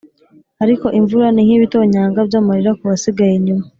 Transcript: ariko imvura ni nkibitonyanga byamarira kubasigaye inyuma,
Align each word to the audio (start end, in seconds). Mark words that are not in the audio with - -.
ariko 0.63 0.85
imvura 0.99 1.27
ni 1.31 1.41
nkibitonyanga 1.45 2.19
byamarira 2.27 2.77
kubasigaye 2.79 3.33
inyuma, 3.39 3.65